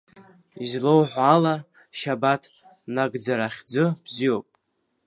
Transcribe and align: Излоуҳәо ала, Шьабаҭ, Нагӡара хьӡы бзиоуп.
Излоуҳәо 0.63 1.19
ала, 1.33 1.55
Шьабаҭ, 1.97 2.43
Нагӡара 2.95 3.47
хьӡы 3.55 3.85
бзиоуп. 4.05 4.47